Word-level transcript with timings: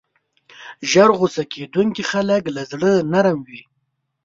ژر 0.91 1.09
غصه 1.19 1.43
کېدونکي 1.53 2.03
خلک 2.11 2.43
له 2.55 2.61
زړه 2.71 2.91
نرم 3.11 3.37
وي. 3.47 3.61